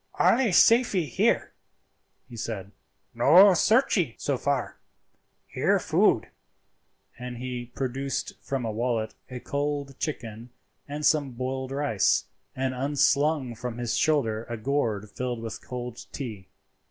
"Allee 0.19 0.49
safee 0.51 1.05
here," 1.07 1.53
he 2.27 2.35
said, 2.35 2.71
"no 3.13 3.53
searchee 3.53 4.15
so 4.17 4.35
far; 4.35 4.79
here 5.45 5.77
food;" 5.77 6.29
and 7.19 7.37
he 7.37 7.67
produced 7.75 8.33
from 8.41 8.65
a 8.65 8.71
wallet 8.71 9.13
a 9.29 9.39
cold 9.39 9.95
chicken 9.99 10.49
and 10.87 11.05
some 11.05 11.33
boiled 11.33 11.71
rice, 11.71 12.25
and 12.55 12.73
unslung 12.73 13.53
from 13.53 13.77
his 13.77 13.95
shoulder 13.95 14.45
a 14.49 14.57
gourd 14.57 15.07
filled 15.11 15.39
with 15.39 15.61
cold 15.63 16.07
tea. 16.11 16.47